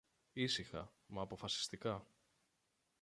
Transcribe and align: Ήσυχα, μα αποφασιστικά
Ήσυχα, 0.33 0.91
μα 1.07 1.21
αποφασιστικά 1.21 2.05